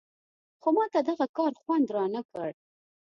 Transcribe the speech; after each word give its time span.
خو 0.61 0.69
ماته 0.75 0.99
دغه 1.09 1.25
کار 1.37 1.51
خوند 1.61 1.87
نه 1.93 1.97
راکړ. 2.15 2.49